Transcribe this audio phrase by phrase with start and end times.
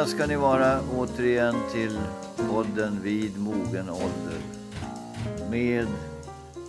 [0.00, 1.98] Välkomna ska ni vara återigen till
[2.48, 4.38] podden Vid mogen ålder
[5.50, 5.86] med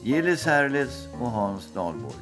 [0.03, 2.15] Gillis Herlitz och Hans Dahlborg.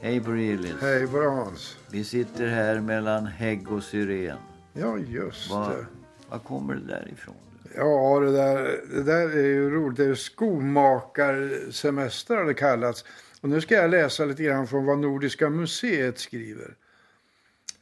[0.00, 0.74] Hej på Gillis.
[0.80, 1.76] Hej på Hans.
[1.90, 4.36] Vi sitter här mellan hägg och syren.
[4.72, 5.86] Ja, just Var, det.
[6.28, 7.34] var kommer det där ifrån?
[7.76, 9.96] Ja, det där, det där är ju roligt.
[9.96, 13.04] Det är skomakarsemester har det kallats.
[13.40, 16.74] Och nu ska jag läsa lite grann från vad Nordiska museet skriver.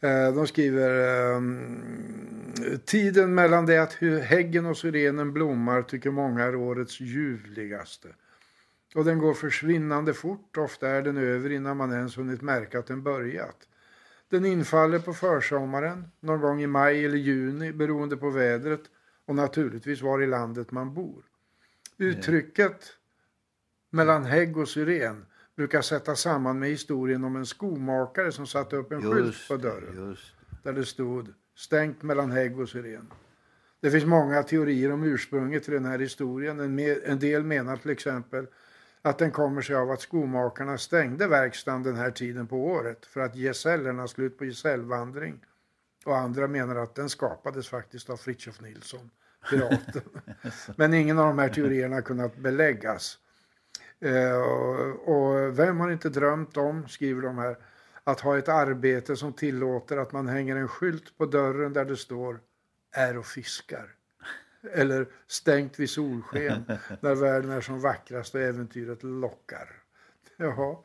[0.01, 0.91] Eh, De skriver
[1.37, 1.83] ehm,
[2.85, 8.09] tiden mellan det att häggen och syrenen blommar tycker många är årets ljuvligaste.
[8.95, 10.57] Och den går försvinnande fort.
[10.57, 13.69] Ofta är den över innan man ens hunnit märka att den börjat.
[14.29, 18.81] Den infaller på försommaren, någon gång i maj eller juni beroende på vädret
[19.27, 21.25] och naturligtvis var i landet man bor.
[21.99, 22.85] Uttrycket
[23.91, 28.93] mellan hägg och syren brukar sätta samman med historien om en skomakare som satte upp
[28.93, 33.13] en skylt Just på det, dörren just där det stod stängt mellan hägg och syren.
[33.80, 36.60] Det finns många teorier om ursprunget till den här historien.
[36.60, 38.46] En, me- en del menar till exempel
[39.02, 43.20] att den kommer sig av att skomakarna stängde verkstaden den här tiden på året för
[43.20, 45.45] att gesällerna slut på gesällvandring.
[46.04, 49.10] Och andra menar att den skapades faktiskt av Fritiof Nilsson,
[49.51, 50.02] piraten.
[50.76, 53.18] Men ingen av de här teorierna har kunnat beläggas.
[54.01, 54.41] Eh,
[54.91, 57.57] och, vem har inte drömt om, skriver de här,
[58.05, 61.97] att ha ett arbete som tillåter att man hänger en skylt på dörren där det
[61.97, 62.41] står
[62.93, 63.91] är och fiskar.
[64.72, 66.65] Eller stängt vid solsken
[67.00, 69.69] när världen är som vackrast och äventyret lockar.
[70.37, 70.77] Jaha.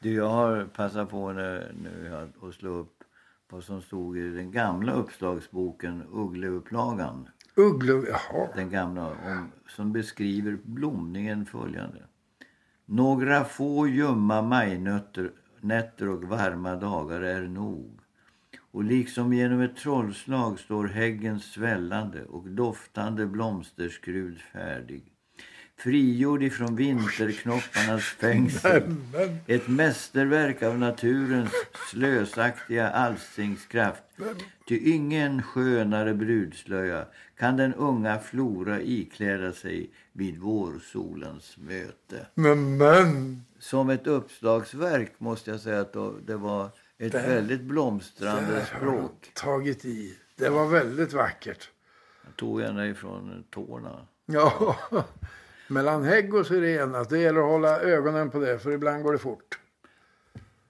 [0.00, 3.04] Du, jag har passat på nu, nu att slå upp
[3.48, 7.28] vad som stod i den gamla uppslagsboken Uggleupplagan.
[7.54, 8.48] Ugglor, jaha.
[8.54, 12.02] Den gamla, om, som beskriver blomningen följande.
[12.88, 18.00] Några få ljumma majnötter och varma dagar är nog.
[18.70, 25.15] Och liksom genom ett trollslag står häggen svällande och doftande blomsterskrud färdig.
[25.78, 28.82] Frigjord ifrån vinterknopparnas fängsel.
[29.46, 31.50] Ett mästerverk av naturens
[31.90, 34.02] slösaktiga alstringskraft.
[34.68, 37.04] Ty ingen skönare brudslöja
[37.38, 42.26] kan den unga Flora ikläda sig vid vårsolens möte.
[42.34, 43.42] men, men.
[43.58, 45.92] Som ett uppslagsverk måste jag säga att
[46.26, 49.30] det var ett Där- väldigt blomstrande Där språk.
[49.34, 50.16] tagit i.
[50.36, 51.70] Det var väldigt vackert.
[52.24, 54.06] Jag tog gärna ifrån tårna.
[54.26, 54.76] Ja,
[55.68, 56.94] mellan hägg och syren.
[56.94, 59.58] Alltså, det gäller att hålla ögonen på det för ibland går det fort.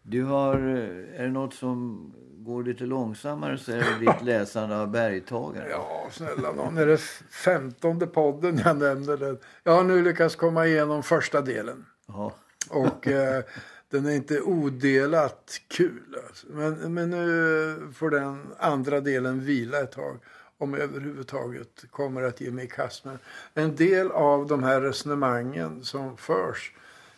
[0.03, 2.13] Du har, eh, är det något som
[2.47, 5.69] går lite långsammare så är det ditt läsande av Bergtagare.
[5.71, 6.79] Ja, snälla någon.
[6.79, 9.39] Är det femtonde podden jag nämnde den?
[9.63, 11.87] Jag har nu lyckats komma igenom första delen.
[12.07, 12.35] Ja.
[12.71, 13.45] Och eh,
[13.91, 16.17] den är inte odelat kul.
[16.29, 16.47] Alltså.
[16.51, 20.19] Men, men nu får den andra delen vila ett tag.
[20.59, 23.19] Om jag överhuvudtaget kommer att ge mig i kast med
[23.55, 26.73] En del av de här resonemangen som förs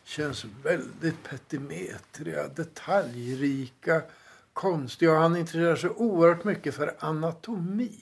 [0.04, 4.02] känns väldigt petimetriga, detaljrika,
[4.52, 5.14] konstiga.
[5.14, 8.00] Han intresserar sig oerhört mycket för anatomi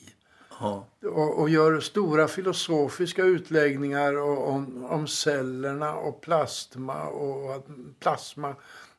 [0.60, 0.86] ja.
[1.02, 7.66] och, och gör stora filosofiska utläggningar om, om cellerna och plasma och att-
[8.00, 8.54] plasma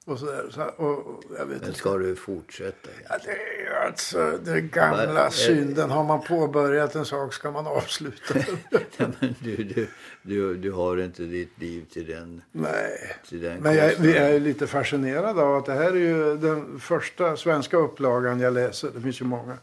[0.08, 0.46] och sådär.
[0.50, 1.80] Så, och, och jag vet Men inte.
[1.80, 2.90] ska du fortsätta?
[3.10, 5.90] Ja, det är alltså den gamla Va- synden.
[5.90, 8.44] Har man påbörjat en sak ska man avsluta den.
[8.98, 9.88] Ja, men du, du,
[10.22, 13.16] du, du har inte ditt liv till den, Nej.
[13.30, 16.80] till den Men jag, vi är lite fascinerade av att det här är ju den
[16.80, 18.90] första svenska upplagan jag läser.
[18.96, 19.58] Det finns ju många.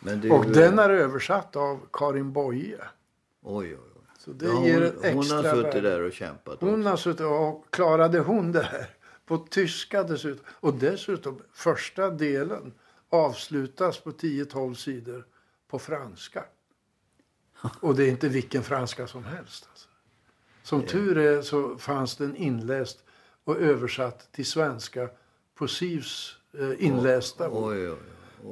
[0.00, 2.76] Du, Och den är översatt av Karin Boye.
[3.42, 4.02] Oj, oj, oj.
[4.18, 6.56] Så det Ja, ger hon, ett extra hon har suttit där och kämpat.
[6.60, 6.88] Hon också.
[6.90, 8.86] har suttit och klarade hon det här
[9.26, 10.44] på tyska dessutom.
[10.48, 12.72] Och dessutom första delen
[13.08, 15.26] avslutas på 10-12 sidor
[15.68, 16.44] på franska.
[17.80, 19.68] Och det är inte vilken franska som helst.
[19.70, 19.88] Alltså.
[20.62, 23.04] Som tur är så fanns den inläst
[23.44, 25.08] och översatt till svenska
[25.54, 27.48] på SIVs eh, inlästa.
[27.50, 27.96] Oj, oj, oj.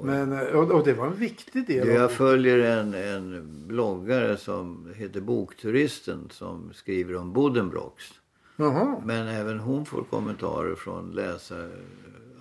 [0.03, 1.89] Men, eh, och, det var en viktig del.
[1.89, 8.13] Jag följer en, en bloggare som heter Bokturisten som skriver om Buddenbrooks.
[8.57, 9.03] Jaha.
[9.05, 11.71] Men även hon får kommentarer från läsare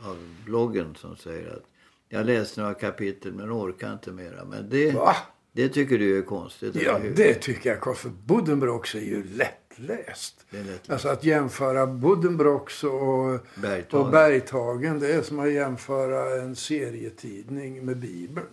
[0.05, 1.63] av bloggen som säger att
[2.09, 4.45] jag läste några kapitel men orkar inte mera.
[4.45, 5.15] Men det, Va?
[5.51, 7.97] det tycker du är konstigt, Ja, det tycker jag.
[7.97, 10.45] För Buddenbrooks är ju lättläst.
[10.49, 10.89] Det är lättläst.
[10.89, 14.05] Alltså att jämföra Buddenbrooks och, Bergtagen.
[14.05, 18.47] och Bergtagen, det är som att jämföra en serietidning med Bibeln.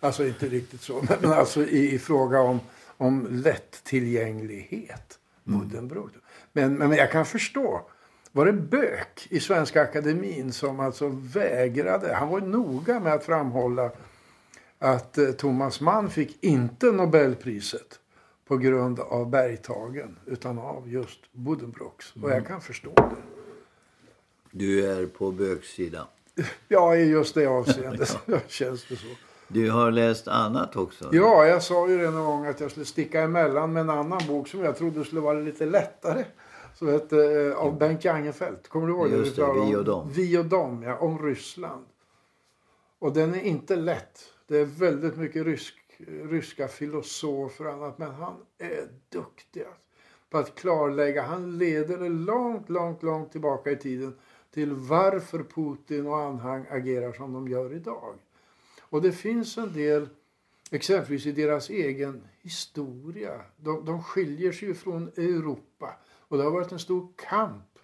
[0.00, 2.60] Alltså inte riktigt så, men alltså i, i fråga om,
[2.96, 5.18] om lättillgänglighet.
[5.44, 6.14] Buddenbrooks.
[6.52, 7.86] Men, men jag kan förstå.
[8.32, 12.14] Var det Bök i Svenska Akademin som alltså vägrade?
[12.14, 13.90] Han var noga med att framhålla
[14.78, 17.98] att eh, Thomas Mann fick inte Nobelpriset
[18.48, 22.12] på grund av bergtagen utan av just Buddenbrooks.
[22.22, 23.16] Och jag kan förstå det.
[24.50, 26.06] Du är på bögsidan.
[26.68, 28.18] Ja, i just det avseendet
[28.48, 29.06] känns det så.
[29.52, 31.08] Du har läst annat också?
[31.12, 34.20] Ja, jag sa ju redan en gång att jag skulle sticka emellan med en annan
[34.28, 36.24] bok som jag trodde skulle vara lite lättare.
[36.74, 38.68] Som hette eh, av Bengt Jangenfelt.
[38.68, 39.16] Kommer du ihåg det?
[39.16, 40.10] Just det, Vi och dem.
[40.12, 40.96] Vi och dem, ja.
[40.96, 41.84] Om Ryssland.
[42.98, 44.20] Och den är inte lätt.
[44.46, 45.74] Det är väldigt mycket rysk,
[46.22, 47.98] ryska filosofer och annat.
[47.98, 49.64] Men han är duktig
[50.30, 51.22] på att klarlägga.
[51.22, 54.14] Han leder det långt, långt, långt tillbaka i tiden
[54.54, 58.14] till varför Putin och anhang agerar som de gör idag.
[58.92, 60.08] Och det finns en del,
[60.70, 63.40] exempelvis i deras egen historia.
[63.56, 65.96] De, de skiljer sig ju från Europa.
[66.28, 67.78] Och det har varit en stor kamp.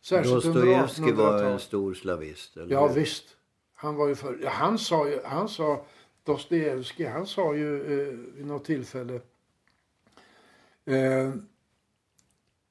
[0.00, 1.52] Särskilt Dostojevskij var 1800-talet.
[1.52, 2.56] en stor slavist.
[2.56, 3.36] Eller Ja visst.
[3.74, 5.86] Han var ju för, ja, han sa ju, han sa,
[6.24, 9.20] Dostojevskij, han sa ju eh, vid något tillfälle.
[10.84, 11.34] Eh,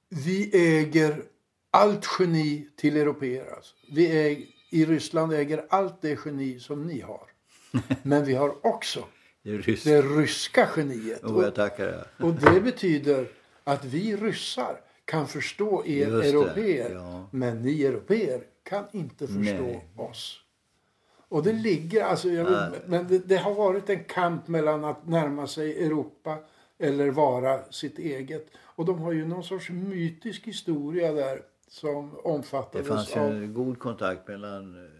[0.09, 1.23] vi äger
[1.71, 3.53] allt geni till europeer.
[3.55, 3.75] Alltså.
[3.91, 7.38] Vi äg, I Ryssland äger allt det geni som ni har.
[8.03, 9.03] Men vi har också
[9.43, 9.83] Det rysk.
[9.83, 11.23] det ryska geniet.
[11.23, 11.87] Oh, jag tackar.
[12.19, 12.25] ja.
[12.25, 13.27] Och det betyder
[13.63, 16.91] att vi ryssar kan förstå er det, europeer.
[16.93, 17.27] ja.
[17.31, 19.85] Men ni europeer kan inte förstå Nej.
[19.95, 20.39] oss.
[21.29, 25.47] Och det ligger, alltså, jag men det, det har varit en kamp mellan att närma
[25.47, 26.37] sig Europa
[26.79, 28.47] eller vara sitt eget.
[28.57, 33.31] Och de har ju någon sorts mytisk historia där som Det omfattades fanns ju av...
[33.31, 34.91] en god kontakt mellan eh,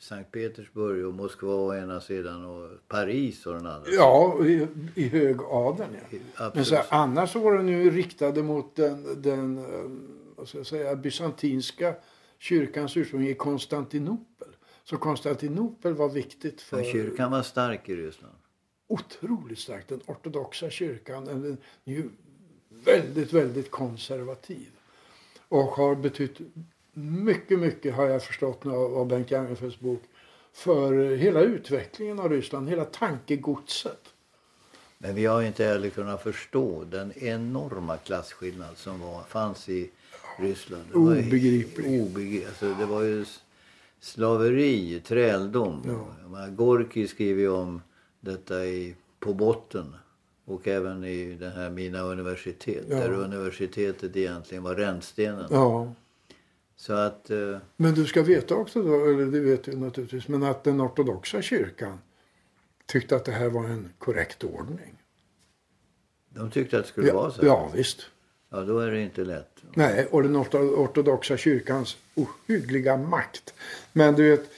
[0.00, 3.90] Sankt Petersburg och Moskva å ena sidan och Paris å den andra.
[3.90, 5.90] Ja, i, i högadeln
[6.38, 6.50] ja.
[6.54, 9.90] Men så annars så var den ju riktade mot den, den eh,
[10.36, 11.94] vad ska jag säga, bysantinska
[12.38, 14.48] kyrkans ursprung i Konstantinopel.
[14.84, 18.34] Så Konstantinopel var viktigt för Men kyrkan var stark i Ryssland.
[18.88, 19.88] otroligt starkt.
[19.88, 21.44] Den ortodoxa kyrkan den
[21.84, 22.08] är ju
[22.68, 24.68] väldigt, väldigt konservativ.
[25.48, 26.38] Och har betytt
[26.96, 30.02] mycket, mycket har jag förstått av, av Bengt Jangenfelts bok
[30.52, 34.00] för hela utvecklingen av Ryssland, hela tankegodset.
[34.98, 39.90] Men vi har inte heller kunnat förstå den enorma klasskillnad som var, fanns i
[40.38, 40.82] Ryssland.
[40.92, 41.86] Det Obegriplig.
[42.00, 43.24] Obegri- alltså, det var ju
[44.00, 45.82] slaveri, träldom.
[46.32, 46.46] Ja.
[46.46, 47.82] Gorki skriver ju om
[48.20, 49.94] detta i På botten.
[50.44, 52.84] Och även i den här Mina universitet.
[52.88, 52.96] Ja.
[52.96, 55.46] Där universitetet egentligen var rännstenen.
[55.50, 55.92] Ja.
[56.76, 57.30] Så att...
[57.30, 60.80] Eh, Men du ska veta också då, eller det vet du naturligtvis, men att den
[60.80, 61.98] ortodoxa kyrkan
[62.86, 65.02] tyckte att det här var en korrekt ordning.
[66.30, 67.46] de tyckte att det skulle vara Ja, så.
[67.46, 68.06] ja visst.
[68.50, 69.62] ja, då är det inte lätt.
[69.74, 73.54] Nej, och den orto- ortodoxa kyrkans ohyggliga makt.
[73.92, 74.50] Men du vet,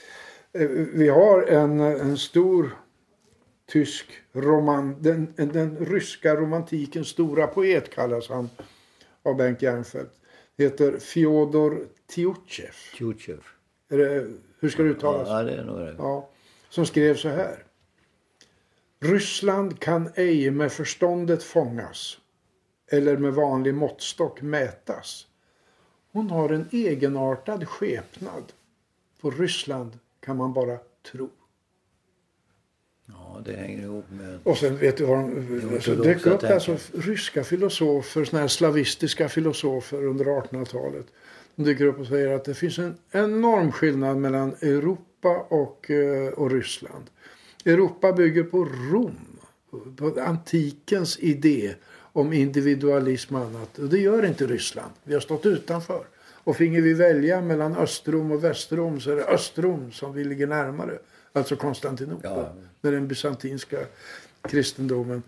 [0.53, 2.75] eh, vi har en, en stor
[3.65, 8.49] tysk roman, den, den ryska romantikens stora poet kallas han
[9.23, 10.13] av Bengt Jernfeldt.
[10.57, 11.87] Heter Fjodor
[13.89, 14.27] Är det,
[14.59, 15.27] hur ska det uttalas?
[15.27, 15.95] Ja, det är nog det.
[15.97, 16.29] Ja,
[16.69, 17.63] som skrev så här.
[18.99, 22.17] Ryssland kan ej med förståndet fångas
[22.91, 25.27] eller med vanlig måttstock mätas.
[26.11, 28.43] Hon har en egenartad skepnad.
[29.21, 30.77] På Ryssland kan man bara
[31.11, 31.29] tro.
[33.05, 34.39] Ja, det hänger ihop med...
[34.43, 38.47] Och sen vet du vad de, så ortodoxa dök upp alltså ryska filosofer, såna här
[38.47, 41.05] slavistiska filosofer under 1800-talet.
[41.63, 46.51] Dyker upp och säger att det finns en enorm skillnad mellan Europa och, eh, och
[46.51, 47.03] Ryssland.
[47.65, 49.15] Europa bygger på Rom,
[49.95, 53.79] på antikens idé om individualism och annat.
[53.79, 54.91] Och det gör inte Ryssland.
[55.03, 56.03] Vi har stått utanför.
[56.43, 60.47] Och finge vi välja mellan Östrom och Västrom så är det Östrom som vi ligger
[60.47, 60.99] närmare.
[61.33, 62.31] Alltså Konstantinopel.
[62.35, 62.53] Ja.
[62.81, 63.77] Med den bysantinska
[64.41, 65.23] kristendomen.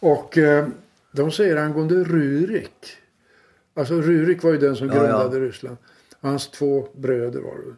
[0.00, 0.68] Och eh,
[1.12, 2.96] de säger angående Rurik.
[3.76, 5.00] Alltså Rurik var ju den som Ja, ja.
[5.02, 5.76] grundade Ryssland.
[6.20, 7.76] Hans två bröder var det.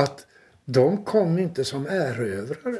[0.00, 0.26] Att
[0.64, 2.78] de kom inte som erövrare.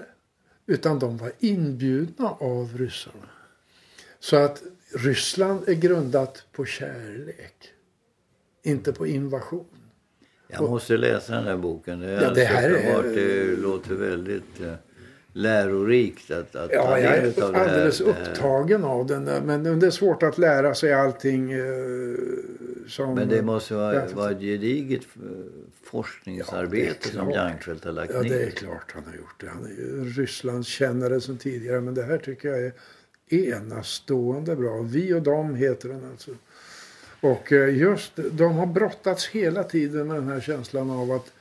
[0.66, 3.28] Utan de var inbjudna av ryssarna.
[4.20, 4.62] Så att
[4.94, 7.72] Ryssland är grundat på kärlek.
[8.62, 9.66] Inte på invasion.
[10.48, 12.00] Jag måste läsa den här boken.
[12.00, 14.72] Det, är Ja, det här är- det låter väldigt eh,
[15.36, 17.68] lärorikt att, att Ja, ta jag del är av det här.
[17.68, 18.30] alldeles det här.
[18.30, 19.40] upptagen av den där.
[19.40, 21.60] Men det är svårt att lära sig allting eh,
[22.88, 23.14] som...
[23.14, 25.28] Men det måste vara, Jag vara ett gediget eh,
[25.84, 27.34] forskningsarbete Ja, är som klart.
[27.36, 28.28] Janfeldt har lagt Ja, ner.
[28.30, 29.48] det är klart han har gjort det.
[29.48, 31.80] Han är ju Rysslandskännare som tidigare.
[31.80, 32.72] Men det här tycker jag är
[33.28, 34.80] enastående bra.
[34.82, 36.30] Vi och dem heter den alltså.
[37.20, 41.32] Och eh, just de har brottats hela tiden med den här känslan av att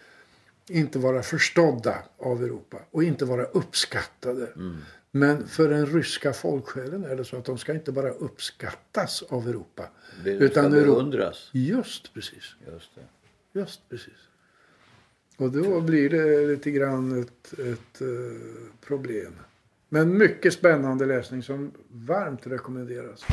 [0.70, 4.50] inte vara förstådda av Europa och inte vara uppskattade.
[5.12, 9.48] Men för den ryska folksjälen är det så att de ska inte bara uppskattas av
[9.50, 9.90] Europa.
[10.24, 11.50] Det Utan ska Europa- beundras.
[11.54, 12.56] Just precis.
[12.74, 13.60] Just det.
[13.60, 14.14] Just precis.
[15.38, 18.08] Och då blir det lite grann ett, ett eh,
[18.88, 19.34] problem.
[19.90, 23.26] Men mycket spännande läsning som varmt rekommenderas.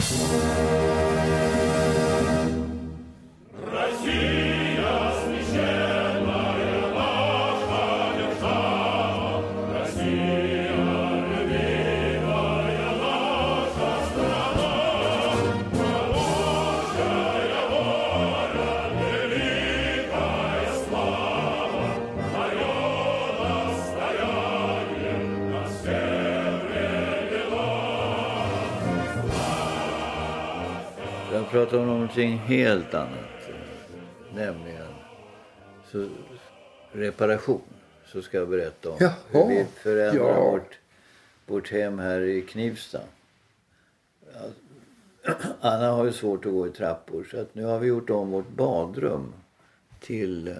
[31.52, 33.50] Pratar om någonting helt annat.
[34.34, 34.86] Nämligen
[35.90, 36.08] så,
[36.92, 37.60] reparation.
[38.06, 40.50] Så ska jag berätta om Jaha, hur vi förändrar ja.
[40.50, 40.78] vårt,
[41.46, 43.00] vårt hem här i Knivsta.
[44.34, 48.10] Ja, Anna har ju svårt att gå i trappor så att nu har vi gjort
[48.10, 49.32] om vårt badrum
[50.00, 50.54] till eh,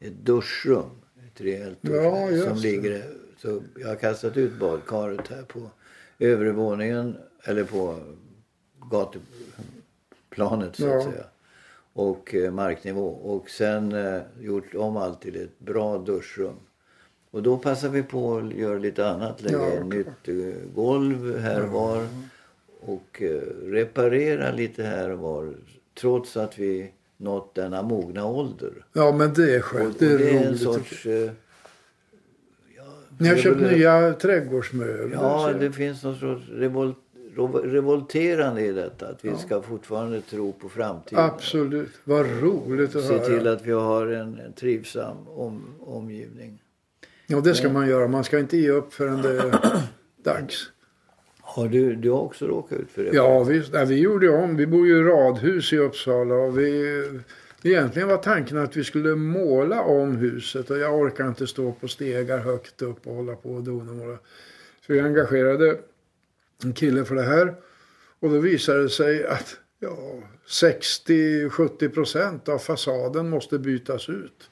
[0.00, 0.90] ett duschrum.
[1.26, 3.04] Ett rejält Ja, duschrum just som ligger
[3.38, 5.70] så jag har kastat ut badkaret här på
[6.18, 7.98] övervåningen eller på
[10.30, 11.10] gatuplanet så att Ja.
[11.12, 11.24] säga.
[11.92, 13.06] Och eh, marknivå.
[13.08, 16.54] Och sen eh, gjort om allt till ett bra duschrum.
[17.30, 19.42] Och då passar vi på att göra lite annat.
[19.42, 22.06] Lägga Ja, nytt eh, golv här och var.
[22.80, 25.54] Och eh, reparera lite här och var.
[26.00, 28.72] Trots att vi nått denna mogna ålder.
[28.92, 29.98] Ja men det är skönt.
[29.98, 31.06] Det är det är en sorts...
[31.06, 31.30] Eh,
[33.18, 35.10] Ni har köpt nya trädgårdsmöbler.
[35.12, 36.94] Ja, det finns något sorts revol, revol-
[37.64, 39.06] revolterande i detta.
[39.06, 41.24] Att vi ska fortfarande tro på framtiden.
[41.24, 41.90] Absolut.
[42.04, 43.24] Vad roligt att Se höra.
[43.24, 46.62] till att vi har en, en trivsam om, omgivning.
[47.26, 48.08] Ja, det ska man göra.
[48.08, 49.54] Man ska inte ge upp förrän det är
[50.24, 50.70] dags.
[51.40, 53.10] Har du, du har också råkat ut för det?
[53.12, 53.72] Ja, visst.
[53.72, 54.56] Nej, vi gjorde om.
[54.56, 57.20] Vi bor ju i radhus i Uppsala och vi...
[57.62, 61.88] Egentligen var tanken att vi skulle måla om huset och jag orkar inte stå på
[61.88, 64.18] stegar högt upp och hålla på och donamåla.
[64.86, 65.78] Så vi engagerade
[66.64, 67.54] en kille för det här
[68.20, 74.50] och då visade det sig att ja, 60-70 procent av fasaden måste bytas ut.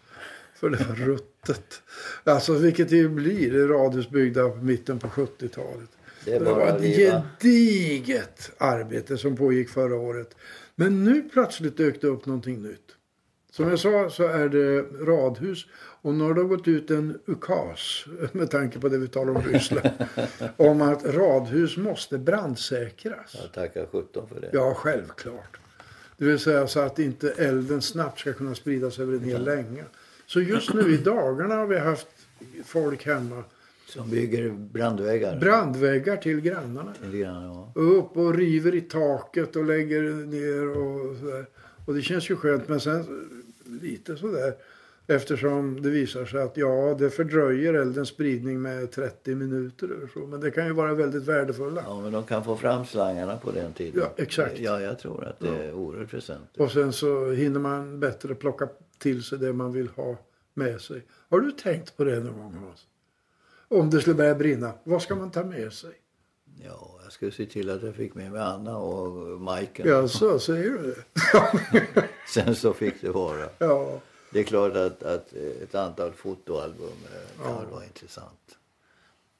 [0.61, 1.83] För det var ruttet.
[2.25, 5.88] Alltså vilket det ju blir i radhus byggda på mitten på 70-talet.
[6.25, 7.23] Det Det var ett liva.
[7.41, 10.37] gediget arbete som pågick förra året.
[10.75, 12.97] Men nu plötsligt dök det upp någonting nytt.
[13.50, 15.67] Som jag sa så är det radhus
[16.02, 19.43] och nu har det gått ut en ukas med tanke på det vi talar om
[19.43, 19.88] Ryssland.
[20.57, 23.37] om att radhus måste brandsäkras.
[23.43, 24.50] Jag tackar sjutton för det.
[24.52, 25.59] Ja, självklart.
[26.17, 29.85] Det vill säga så att inte elden snabbt ska kunna spridas över en hel länga.
[30.26, 32.09] Så just nu i dagarna har vi haft
[32.64, 33.45] folk hemma.
[33.87, 35.40] Som bygger brandväggar.
[35.40, 36.95] Brandväggar till grannarna.
[37.02, 37.73] Lite grann, ja.
[37.75, 41.47] Upp och river i taket och lägger ner och sådär.
[41.87, 43.05] Och det känns ju skönt men sen
[43.69, 44.55] lite sådär.
[45.11, 50.19] Eftersom det visar sig att ja, det fördröjer eldens spridning med 30 minuter eller så.
[50.19, 51.83] Men det kan ju vara väldigt värdefulla.
[51.87, 54.01] ja, men de kan få fram slangarna på den tiden.
[54.01, 54.59] Ja, exakt.
[54.59, 56.61] Ja, jag tror att det är oerhört väsentligt.
[56.61, 60.17] Och sen så hinner man bättre plocka till sig det man vill ha
[60.55, 61.03] med sig.
[61.29, 62.87] Har du tänkt på det någon gång Hans?
[63.69, 65.93] Om det skulle börja brinna, vad ska man ta med sig?
[66.65, 69.88] Ja, jag skulle se till att jag fick med mig Anna och Majken.
[69.88, 72.09] Ja, så säger du det?
[72.35, 73.49] Sen så fick det vara.
[73.59, 74.00] ja.
[74.33, 77.65] Det är klart att, att ett antal fotoalbum eh, kan Ja.
[77.73, 78.59] vara intressant.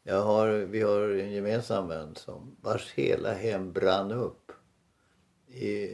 [0.03, 4.53] Jag har, vi har en gemensam vän som, vars hela hem brann upp.
[5.49, 5.87] I,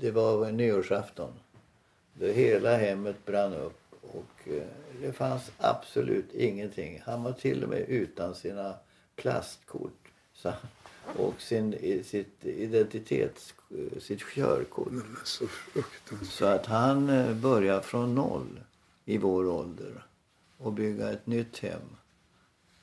[0.00, 1.32] det var nyårsafton.
[2.14, 4.62] Det hela hemmet brann upp och eh,
[5.00, 7.02] det fanns absolut ingenting.
[7.06, 8.74] Han var till och med utan sina
[9.16, 10.52] plastkort så,
[11.18, 13.54] och sin, sitt identitets,
[14.00, 14.90] sitt körkort.
[14.90, 15.44] Men så.
[16.22, 18.60] Så att han eh, börjar från noll
[19.04, 20.06] i vår ålder
[20.58, 21.96] och bygga ett nytt hem.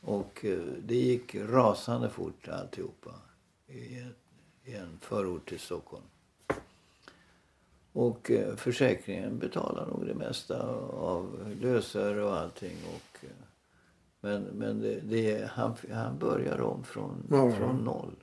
[0.01, 3.11] Och eh, det gick rasande fort alltihopa
[3.67, 4.03] i,
[4.65, 6.03] en förort till Stockholm.
[7.91, 12.77] Och eh, försäkringen betalar nog det mesta av lösöre och allting.
[12.95, 13.29] Och, eh,
[14.23, 17.51] men men det, det, han, han börjar om från, Ja.
[17.51, 18.15] från noll.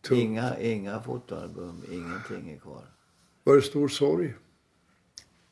[0.00, 0.20] Tungt.
[0.20, 2.84] Inga, inga fotoalbum, ingenting är kvar.
[3.44, 4.34] Var det stor sorg?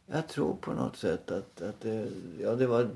[0.06, 2.08] Jag tror på något sätt att, att det,
[2.40, 2.90] ja, det var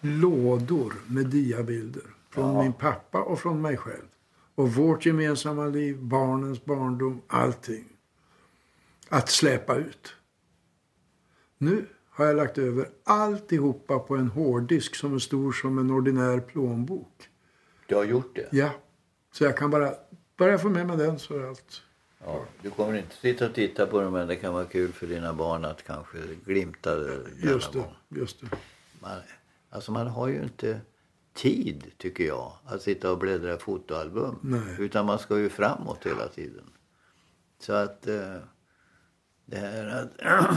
[0.00, 2.02] lådor med diabilder.
[2.30, 2.62] Från Ja.
[2.62, 4.04] min pappa och från mig själv.
[4.54, 7.84] Och vårt gemensamma liv, barnens barndom, allting.
[9.08, 10.14] Att släpa ut.
[11.58, 16.40] Nu har jag lagt över alltihopa på en hårddisk som är stor som en ordinär
[16.40, 17.28] plånbok.
[17.86, 18.48] Du har gjort det?
[18.52, 18.70] Ja,
[19.32, 19.94] så jag kan bara,
[20.36, 21.82] bara jag får med mig den så är allt.
[22.24, 25.06] Ja, du kommer inte sitta och titta på dem men det kan vara kul för
[25.06, 28.46] dina barn att kanske glimta det Just det, just det.
[29.00, 29.18] Man,
[29.70, 30.80] alltså man har ju inte
[31.34, 34.38] tid, tycker jag, att sitta och bläddra i fotoalbum.
[34.42, 34.76] Nej.
[34.78, 36.70] Utan man ska ju framåt hela tiden.
[37.58, 38.36] Så att eh,
[39.44, 40.56] det här att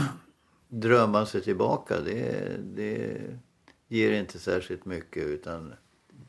[0.68, 3.20] drömma sig tillbaka, det, det
[3.88, 5.24] ger inte särskilt mycket.
[5.24, 5.74] Utan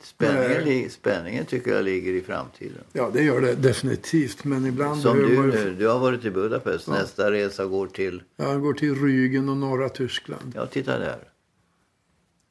[0.03, 2.83] spänningen, li- spänningen tycker jag ligger i framtiden.
[2.93, 4.43] Ja, det gör det definitivt.
[4.43, 6.87] Men ibland Som du ju- nu, du har varit i Budapest.
[6.87, 10.53] Nästa resa går till, Jag går till Rügen och norra Tyskland.
[10.55, 11.19] ja titta där.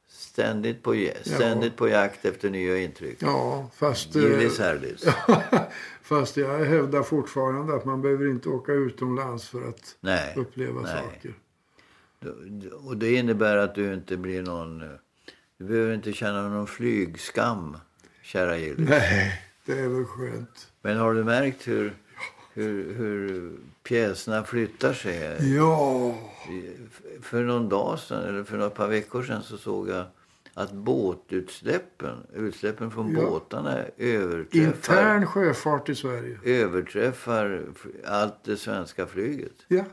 [0.09, 3.17] Ständigt på, ständigt på jakt efter nya intryck.
[3.21, 5.05] Ja, fast, eh, Gillis Herlis.
[6.01, 10.33] fast jag hävdar fortfarande att man behöver inte åka utomlands för att Nej.
[10.37, 10.91] uppleva nej.
[11.03, 11.33] saker.
[12.85, 14.83] Och det innebär att du inte blir någon...
[15.59, 17.77] Du behöver inte känna någon flygskam,
[18.21, 18.89] kära Gillis.
[18.89, 20.71] Nej, det är väl skönt.
[20.81, 21.93] Men har du märkt hur,
[22.53, 23.51] hur, hur
[23.83, 25.55] pjäserna flyttar sig?
[25.55, 26.15] Ja,
[27.21, 30.05] För någon dag sedan, eller för några par veckor sedan så såg jag
[30.53, 33.21] att båtutsläppen, utsläppen från Ja.
[33.29, 36.39] båtarna överträffar, intern sjöfart i Sverige.
[36.43, 37.63] överträffar
[38.07, 39.53] allt det svenska flyget.
[39.67, 39.83] Ja,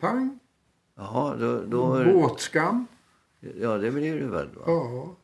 [0.00, 0.38] pang.
[0.96, 1.62] Jaha, då...
[1.62, 2.86] då Båtskam.
[3.40, 4.62] Ja, det blir det väl va?
[4.66, 5.16] Ja,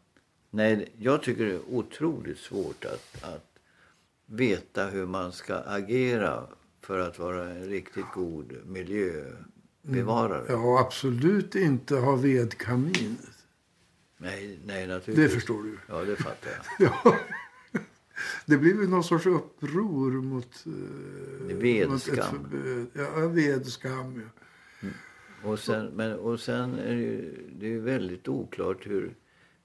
[0.51, 3.59] Nej, jag tycker det är otroligt svårt att, att
[4.27, 6.47] veta hur man ska agera
[6.81, 10.45] för att vara en riktigt god miljöbevarare.
[10.49, 13.17] ja absolut inte ha vedkamin.
[14.19, 15.33] Nej, nej, Det naturligtvis.
[15.35, 15.79] förstår du.
[15.89, 16.93] Ja, det fattar jag.
[17.05, 17.17] Ja.
[18.47, 20.65] Det blir väl någon sorts uppror mot...
[20.67, 22.37] eh, Vedskam.
[22.37, 22.89] mot ett.
[23.17, 24.23] Ja, vedskam.
[24.81, 24.89] Ja.
[25.47, 29.15] Och sen, men, och sen är det ju det är väldigt oklart hur,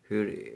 [0.07, 0.49] hur,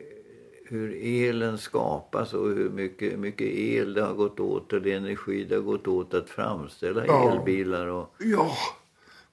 [0.65, 5.43] hur elen skapas och hur mycket, mycket el det har gått åt och det energi
[5.43, 7.31] det har gått åt att framställa Ja.
[7.31, 7.87] elbilar.
[7.87, 8.51] Och, Ja,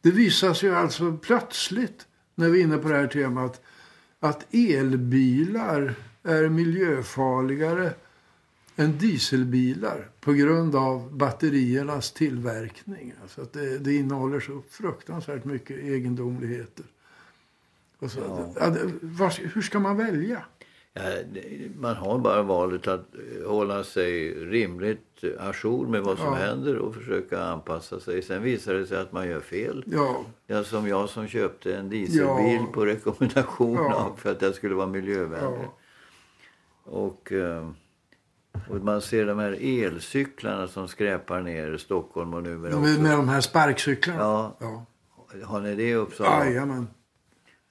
[0.03, 3.61] det visar sig alltså plötsligt när vi är inne på det här temat
[4.21, 7.91] att elbilar är miljöfarligare
[8.77, 13.15] än dieselbilar på grund av batteriernas tillverkning.
[13.23, 16.85] Alltså att det, det innehåller så fruktansvärt mycket egendomligheter.
[17.99, 18.71] Och så, Ja.
[18.71, 20.45] det, vad, hur ska man välja?
[20.95, 21.03] Ja,
[21.79, 26.35] man har bara valet att eh, hålla sig rimligt ajour med vad som Ja.
[26.35, 28.23] händer och försöka anpassa sig.
[28.23, 29.85] Sen visar det sig att man gör fel.
[29.87, 32.67] Ja, Ja, som jag som köpte en dieselbil Ja.
[32.73, 35.69] på rekommendation av för att jag skulle vara miljövänlig.
[36.85, 37.71] Och, eh,
[38.71, 43.03] och man ser de här elcyklarna som skräpar ner Stockholm och numera också.
[43.03, 44.21] med de här sparkcyklarna.
[44.21, 44.57] Ja.
[44.61, 44.87] ja.
[45.45, 46.45] Har ni det i Uppsala?
[46.47, 46.89] Jajamän.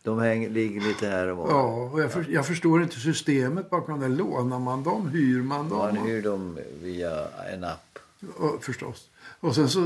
[0.03, 1.49] De hänger, ligger lite här och var.
[1.49, 4.07] Ja, och jag, för, jag förstår inte systemet bakom det.
[4.07, 5.07] Lånar man dem?
[5.09, 5.77] Hyr man dem?
[5.77, 7.99] Man hyr dem via en app.
[8.35, 9.09] Och, förstås.
[9.39, 9.79] Och sen så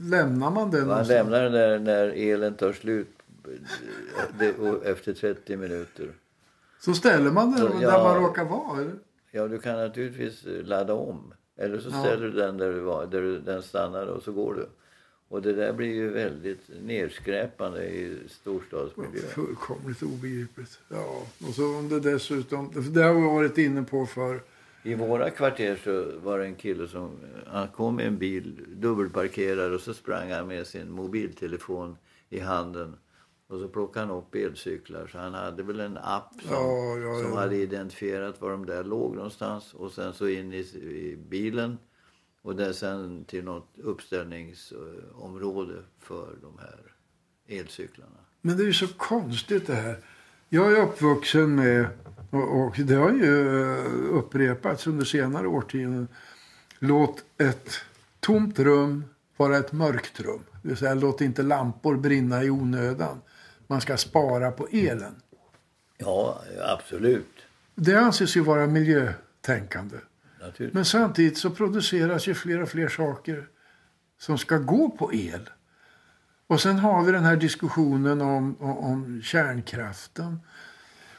[0.00, 0.80] lämnar man den.
[0.80, 1.08] Man någonstans.
[1.08, 3.08] lämnar den där när elen tar slut
[3.44, 4.54] eh, det,
[4.90, 6.08] efter 30 minuter.
[6.80, 7.90] Så ställer man den Ja.
[7.90, 8.80] där man råkar vara.
[8.80, 8.94] Eller?
[9.30, 11.34] Ja, du kan naturligtvis eh, ladda om.
[11.56, 12.00] Eller så Ja.
[12.00, 14.66] ställer du den där, du var, där du, den stannar och så går du.
[15.28, 19.20] Och det där blir ju väldigt nedskräpande i storstadsmiljö.
[19.20, 20.78] Fullkomligt obegripligt.
[20.88, 24.40] Ja, och så om det dessutom, det har vi varit inne på för
[24.82, 27.10] I våra kvarter så var det en kille som
[27.46, 31.96] han kom med en bil dubbelparkerad och så sprang han med sin mobiltelefon
[32.30, 32.96] i handen.
[33.48, 35.06] Och så plockade han upp elcyklar.
[35.06, 38.84] Så han hade väl en app som, Ja, ja, som hade identifierat var de där
[38.84, 39.74] låg någonstans.
[39.74, 41.78] Och sen så in i, i bilen.
[42.42, 46.78] Och där sen till något uppställningsområde för de här
[47.58, 48.18] elcyklarna.
[48.40, 49.98] Men det är ju så konstigt det här.
[50.48, 51.86] Jag är uppvuxen med,
[52.30, 56.08] och, och det har ju eh, upprepats under senare årtionden,
[56.78, 57.70] låt ett
[58.20, 59.04] tomt rum
[59.36, 60.42] vara ett mörkt rum.
[60.62, 63.20] Det vill säga låt inte lampor brinna i onödan.
[63.70, 65.14] Man ska spara på elen.
[65.96, 67.36] Ja, absolut.
[67.74, 69.96] Det anses ju vara miljötänkande.
[70.72, 73.48] Men samtidigt så produceras ju fler och fler saker
[74.18, 75.50] som ska gå på el.
[76.46, 80.40] Och sen har vi den här diskussionen om, om, om kärnkraften.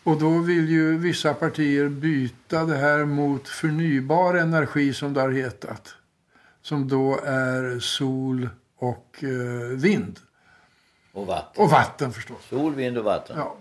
[0.04, 5.32] Och då vill ju vissa partier byta det här mot förnybar energi som det har
[5.32, 5.96] hetat.
[6.62, 10.20] Som då är sol och eh, vind.
[11.20, 11.64] Och vatten.
[11.64, 12.46] Och vatten förstås.
[12.50, 13.38] Sol, vind och vatten.
[13.38, 13.58] Ja,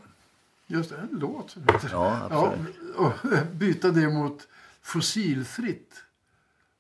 [0.67, 0.97] just det.
[0.97, 2.75] En låt som heter Ja, absolut.
[2.97, 4.49] Ja, och byta det mot
[4.83, 5.95] fossilfritt.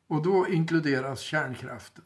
[0.06, 2.04] Och då inkluderas kärnkraften.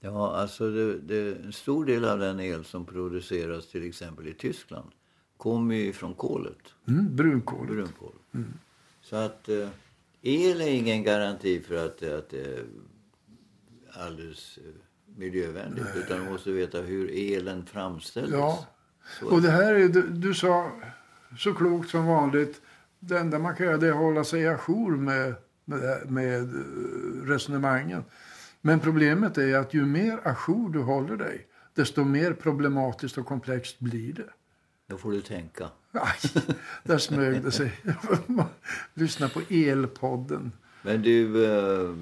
[0.00, 4.34] Ja, alltså det, det, en stor del av den el som produceras till exempel i
[4.34, 4.90] Tyskland
[5.36, 7.66] kommer ju från kolet, Mm, brunkol.
[7.66, 8.12] brunkol.
[9.02, 9.68] Så att eh,
[10.22, 12.64] el är ingen garanti för att, att det är
[13.92, 14.58] alldeles
[15.16, 15.86] miljövänligt.
[15.96, 18.30] Utan man måste veta hur elen framställs.
[18.30, 18.66] Ja.
[19.20, 20.70] Så- Och det här är, du, du sa
[21.38, 22.60] så klokt som vanligt.
[23.00, 27.26] Det enda man kan göra det är att hålla sig ajour med, med, med eh,
[27.26, 28.04] resonemangen.
[28.60, 33.78] Men problemet är att ju mer ajour du håller dig, desto mer problematiskt och komplext
[33.80, 34.28] blir det.
[34.88, 35.68] Då får du tänka.
[35.92, 36.42] Aj,
[36.84, 37.72] där smög det sig.
[38.94, 40.52] Lyssna på Elpodden.
[40.82, 41.94] Men du, eh,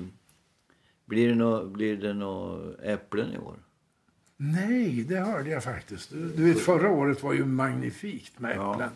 [1.13, 3.57] blir det nå blir det nå äpplen i år?
[4.37, 6.11] Nej, det hörde jag faktiskt.
[6.11, 8.73] Du, du vet, förra året var ju magnifikt med Ja.
[8.75, 8.91] äpplen.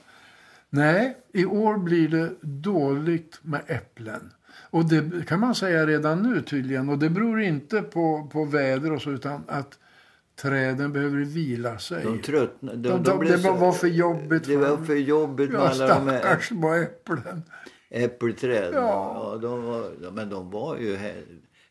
[0.70, 4.32] Nej, i år blir det dåligt med äpplen.
[4.70, 6.88] Och det kan man säga redan nu tydligen.
[6.88, 9.78] Och det beror inte på, på väder och så, utan att
[10.42, 12.04] träden behöver vila sig.
[12.04, 12.76] De tröttnade.
[12.76, 15.86] De, De- de det så- var för jobbigt Det var för- jobbigt med ja, alla
[15.98, 17.42] de här stackars små äpplen.
[17.90, 18.70] äppelträd.
[18.74, 19.30] Ja.
[19.32, 20.96] Ja, de var, ja, men de var ju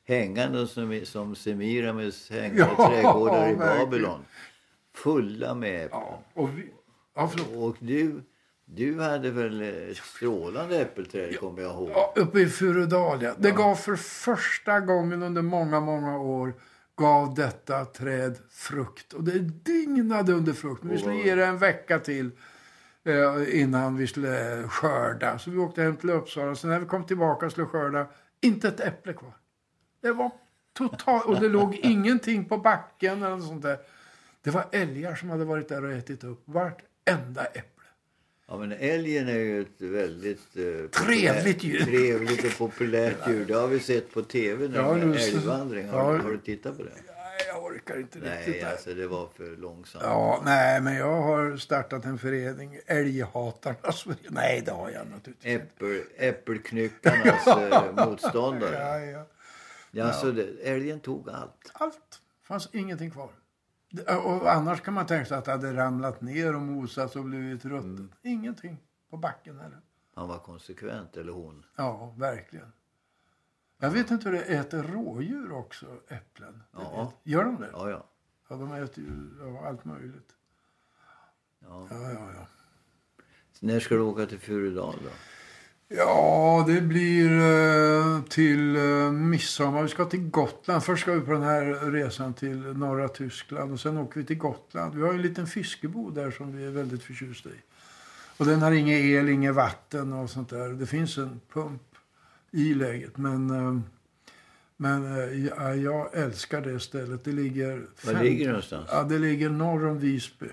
[0.06, 3.90] hängande som, som Semiramis hängande Ja, trädgårdar i verkligen.
[3.90, 4.26] Babylon.
[4.96, 6.02] Fulla med äpplen.
[6.02, 6.72] Ja, och vi,
[7.16, 7.30] ja.
[7.58, 8.24] Och du,
[8.66, 11.90] du hade väl eh, strålande äppelträd kommer jag ihåg.
[11.94, 13.36] Ja, uppe i Furudalia.
[13.38, 16.54] Det gav för första gången under många, många år
[16.96, 19.14] gav detta träd frukt.
[19.14, 20.84] Och det dignade under frukt.
[20.84, 22.32] Men vi skulle ge det en vecka till
[23.04, 25.40] eh, innan vi skulle skörda.
[25.40, 26.56] Så vi åkte hem till Uppsala.
[26.56, 28.08] Så när vi kom tillbaka och skulle skörda,
[28.42, 29.34] inte ett äpple kvar.
[30.06, 30.32] Det var
[30.74, 31.26] totalt...
[31.26, 33.78] Och det låg ingenting på backen eller något sånt där.
[34.42, 37.88] Det var älgar som hade varit där och ätit upp vartenda äpple.
[38.48, 41.80] Ja, men älgen är ju ett väldigt eh, Trevligt djur.
[41.80, 43.46] Trevligt och populärt djur.
[43.46, 45.90] Det har vi sett på tv nu Ja, med älgvandring.
[45.90, 46.22] Har, ja.
[46.22, 46.90] har du tittat på det?
[46.90, 48.62] Nej, jag orkar inte riktigt.
[48.62, 50.04] Nej, alltså det var för långsamt.
[50.04, 54.26] Ja, nej, men jag har startat en förening, Älghatarnas förening.
[54.30, 55.56] Nej, det har jag naturligtvis.
[55.56, 59.12] Äppel, äppelknyckarnas eh, motståndare.
[59.12, 59.26] Ja,
[59.96, 60.08] ja.
[60.08, 61.72] Ja, så det, älgen tog allt.
[61.74, 62.22] Allt.
[62.42, 63.30] fanns ingenting kvar.
[64.24, 67.66] Och annars kan man tänka sig att det hade ramlat ner och mosats och blivit
[67.66, 68.00] ruttet.
[68.00, 68.12] Mm.
[68.22, 68.78] Ingenting
[69.10, 69.82] på backen heller.
[70.14, 71.66] Han var konsekvent, eller hon.
[71.76, 72.72] Ja, verkligen.
[73.78, 76.64] Jag vet inte hur det äter rådjur också, äpplen.
[76.72, 77.14] Ja.
[77.24, 77.70] Gör de det?
[77.74, 78.06] Ja, ja.
[78.50, 80.36] Ja, de äter ju ja, allt möjligt.
[81.60, 81.88] ja.
[81.90, 82.48] Ja, ja, ja.
[83.60, 85.10] När ska du åka till Furudal då?
[85.88, 89.84] Ja, det blir eh, till eh, midsommar.
[89.84, 90.84] Vi ska till Gotland.
[90.84, 94.38] Först ska vi på den här resan till norra Tyskland och sen åker vi till
[94.38, 94.96] Gotland.
[94.96, 97.54] Vi har en liten fiskebod där som vi är väldigt förtjusta i.
[98.38, 100.70] Och den har ingen el, inget vatten och sånt där.
[100.70, 101.82] Det finns en pump
[102.52, 103.80] i läget men eh,
[104.78, 105.04] men
[105.58, 107.24] ja, jag älskar det stället.
[107.24, 107.78] Det ligger...
[108.06, 108.90] Var fem- ligger det någonstans?
[108.92, 110.46] Ja, det ligger norr om Visby.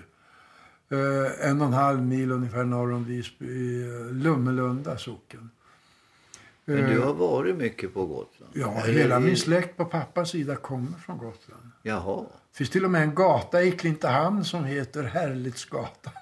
[0.89, 5.49] Eh, en och en halv mil ungefär norr om Visby i eh, Lummelunda socken.
[6.65, 8.51] Men du Eh, har varit mycket på Gotland?
[8.53, 11.71] Ja, Eller hela min släkt på pappas sida kommer från Gotland.
[11.81, 12.21] Jaha.
[12.51, 16.13] Det finns till och med en gata i Klintehamn som heter Härlighetsgatan.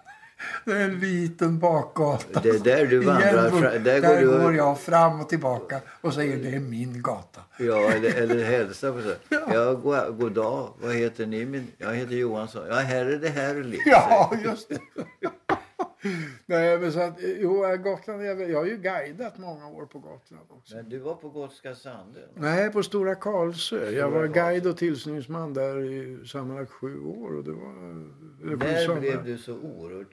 [0.66, 2.40] Det är en liten bakgata.
[2.40, 3.58] Det är där du vandrar Hjällbo.
[3.58, 7.02] fra- där Där, går du- går jag fram och tillbaka och säger det är min
[7.02, 7.42] gata.
[7.60, 9.14] Ja, eller, eller hälsa på så.
[9.54, 10.74] Ja, god, god dag.
[10.82, 11.46] Vad heter ni?
[11.46, 12.64] Min, jag heter Johansson.
[12.70, 13.82] Ja, här är det härligt.
[13.86, 14.80] Ja, just det.
[16.46, 20.46] Nej, men så att, jo, Gotland, jag, jag har ju guidat många år på Gotland
[20.50, 20.76] också.
[20.76, 22.24] Men du var på Gotska Sandön?
[22.36, 23.92] Nej, på Stora Karlsö.
[23.92, 27.38] Jag var guide och tillsyningsman där i sammanlagt sju år.
[27.38, 27.74] Och det var,
[28.46, 30.08] När blev du så oerhört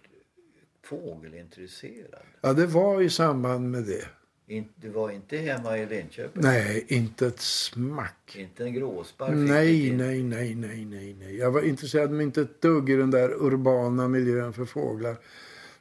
[0.89, 2.23] fågelintresserad?
[2.41, 4.05] Ja, det var i samband med det.
[4.47, 6.43] In, du var inte hemma i Linköping?
[6.43, 8.37] Nej, inte ett smack.
[8.37, 9.37] Inte en gråsparv?
[9.37, 11.37] Nej, nej, nej, nej, nej, nej.
[11.37, 15.17] Jag var intresserad men inte ett dugg i den där urbana miljön för fåglar.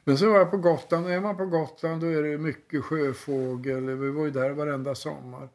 [0.04, 2.84] Men så var jag på Gotland och är man på Gotland då är det mycket
[2.84, 3.90] sjöfågel.
[3.90, 5.48] Vi var ju där varenda sommar.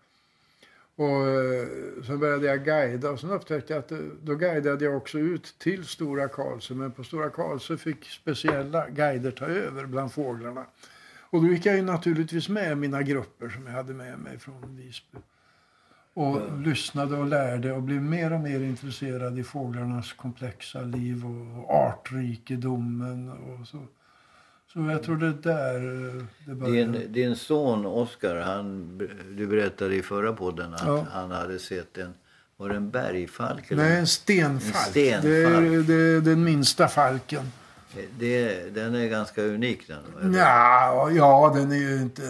[0.95, 1.67] Och eh,
[2.03, 5.55] så började jag guida och sen upptäckte jag att eh, då guidade jag också ut
[5.59, 6.73] till Stora Karlsö.
[6.73, 10.65] Men på Stora Karlsö fick speciella guider ta över bland fåglarna.
[11.19, 14.77] Och då gick jag ju naturligtvis med mina grupper som jag hade med mig från
[14.77, 15.17] Visby.
[16.13, 21.71] Och lyssnade och lärde och blev mer och mer intresserad i fåglarnas komplexa liv och
[21.71, 23.87] artrikedomen och så.
[24.73, 25.75] Så jag tror det är där
[26.17, 26.97] eh, det började.
[26.99, 28.97] Din, din son Oskar, han,
[29.37, 31.05] du berättade i förra podden att Ja.
[31.11, 32.13] han hade sett en,
[32.57, 33.71] var det en bergfalk?
[33.71, 33.83] eller?
[33.83, 34.75] Nej, en stenfalk.
[34.85, 35.23] En stenfalk.
[35.27, 37.51] Det, är, det är den minsta falken.
[38.19, 40.33] Det, den är ganska unik den.
[40.33, 42.21] Ja, ja, den är ju inte...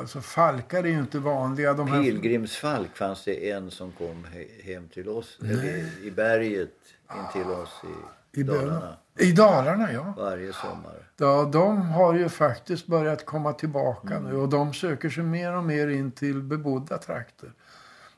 [0.00, 1.72] Alltså falkar är ju inte vanliga.
[1.74, 6.70] De här, Pilgrimsfalk fanns det en som kom he, hem till oss, eller i berget
[7.14, 8.96] in till oss i, I Dalarna.
[9.18, 10.14] I Dalarna, ja.
[10.16, 11.10] varje sommar.
[11.16, 11.48] ja.
[11.52, 14.30] De har ju faktiskt börjat komma tillbaka Mm.
[14.30, 17.52] nu och de söker sig mer och mer in till bebodda trakter.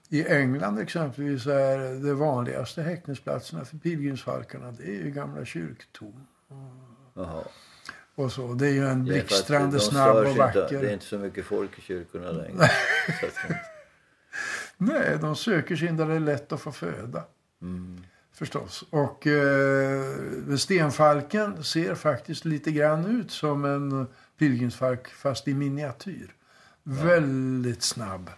[0.09, 6.27] I England exempelvis är det vanligaste häckningsplatserna för pilgrimsfalkarna det är ju gamla kyrktorn.
[7.15, 7.43] Jaha.
[8.15, 8.55] Och så.
[8.55, 10.81] Det är ju en blixtrande de snabb och inte- vacker.
[10.81, 12.69] Det är inte så mycket folk i kyrkorna längre.
[13.49, 13.55] De-
[14.93, 17.25] Nej, de söker sig in där det är lätt att få föda.
[17.63, 18.05] mm.
[18.35, 18.85] Förstås.
[18.91, 24.07] Och eh, stenfalken ser faktiskt lite grann ut som en
[24.39, 26.35] pilgrimsfalk fast i miniatyr.
[26.83, 28.31] Väldigt snabb.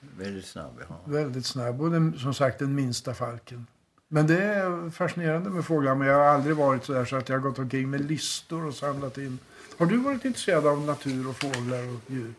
[0.00, 1.00] Väldigt snabb, ja.
[1.04, 1.82] Väldigt snabb.
[1.82, 3.66] Och den, som sagt den minsta falken.
[4.08, 5.94] Men det är fascinerande med fåglar.
[5.94, 8.66] Men jag har aldrig varit så där så att jag har gått omkring med listor
[8.66, 9.38] och samlat in.
[9.78, 12.34] Har du varit intresserad av natur och fåglar och djur?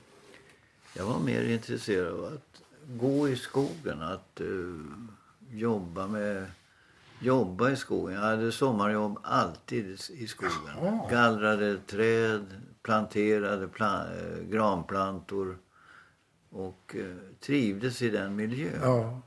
[0.93, 2.61] Jag var mer intresserad av att
[2.99, 4.47] gå i skogen, att eh,
[5.49, 6.45] jobba med
[7.21, 8.15] jobba i skogen.
[8.15, 10.53] Jag hade sommarjobb alltid i skogen.
[10.81, 11.09] Jaha.
[11.11, 12.45] Gallrade träd,
[12.83, 15.57] planterade pla- eh, granplantor
[16.49, 17.05] och eh,
[17.45, 18.79] trivdes i den miljön.
[18.83, 19.21] Ja.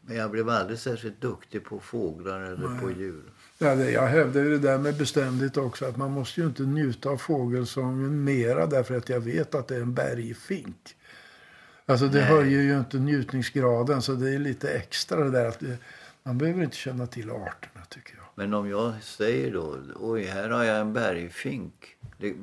[0.00, 3.22] Men jag blev aldrig särskilt duktig på fåglar eller på djur.
[3.58, 5.84] Ja, det, jag hävdar det där med bestämdhet också.
[5.86, 9.76] Att man måste ju inte njuta av fågelsången mera därför att jag vet att det
[9.76, 10.96] är en bergfink.
[11.86, 12.28] Alltså det Nej.
[12.28, 15.78] höjer ju inte njutningsgraden så det är lite extra det där att det,
[16.22, 18.24] man behöver inte känna till arterna tycker jag.
[18.34, 21.96] Men om jag säger då, oj här har jag en bergfink.
[22.18, 22.34] Det,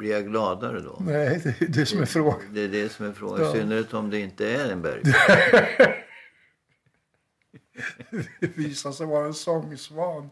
[0.00, 0.98] blir jag gladare då?
[1.00, 2.54] Nej, det är det som är frågan.
[2.54, 3.42] Det är det som är frågan.
[3.42, 3.56] Ja.
[3.56, 5.16] I synnerhet om det inte är en bergfink.
[8.40, 10.30] Det visar sig vara en sångsvan.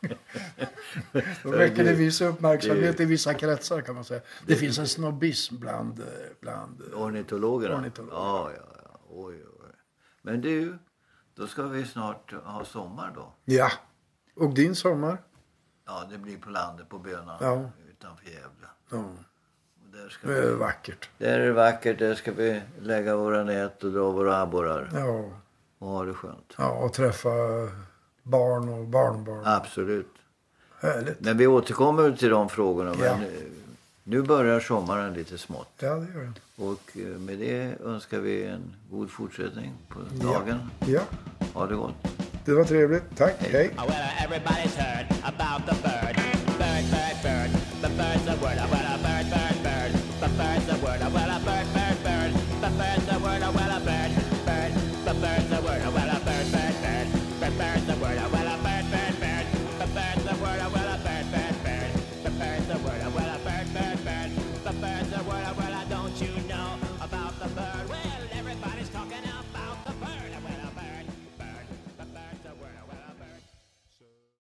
[1.42, 4.20] Då väcker det viss uppmärksamhet i vissa kretsar kan man säga.
[4.46, 6.02] Det finns en snobbism bland,
[6.40, 7.76] bland Ornitologerna?
[7.76, 8.14] Ornitologer.
[8.14, 9.00] Ja, ja, ja.
[9.08, 9.72] Oj, oj.
[10.22, 10.78] Men du,
[11.38, 13.32] då ska vi snart ha sommar då.
[13.44, 13.70] Ja.
[14.36, 15.18] Och din sommar?
[15.86, 17.70] Ja, det blir på landet på Bönan Ja.
[17.90, 18.66] utanför Gävle.
[18.90, 21.10] Ja, Och där, ska det är vi, vackert.
[21.18, 21.98] där är det vackert.
[21.98, 25.24] Där ska vi lägga våra nät och dra våra abborrar Ja,
[25.78, 26.54] och ha det skönt.
[26.58, 27.28] ja, och träffa
[28.22, 29.42] barn och barnbarn.
[29.44, 30.12] Absolut.
[30.80, 31.20] Härligt.
[31.20, 32.94] Men vi återkommer till de frågorna.
[33.04, 33.16] Ja.
[33.16, 33.30] Men eh,
[34.08, 35.68] nu börjar sommaren lite smått.
[35.80, 36.64] Ja, det gör det.
[36.64, 40.58] Och eh, med det önskar vi en god fortsättning på dagen.
[40.86, 41.00] Ja,
[41.54, 41.94] Ha det gott.
[42.44, 43.02] det var trevligt.
[43.16, 43.34] Tack.
[43.38, 43.70] Hej.
[43.78, 43.84] Oh,